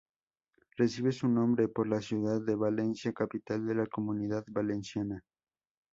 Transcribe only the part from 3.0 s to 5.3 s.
capital de la Comunidad Valenciana.